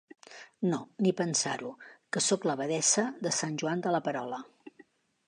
No, 0.69 0.77
ni 1.05 1.11
pensar-ho, 1.19 1.69
que 2.17 2.23
soc 2.29 2.47
l’abadessa 2.51 3.05
de 3.27 3.35
Sant 3.41 3.55
Joan 3.65 3.85
de 3.85 3.93
la 3.97 4.01
Perola. 4.09 4.41